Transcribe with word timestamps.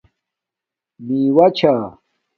میوہ 1.05 1.47
چھا 1.57 1.73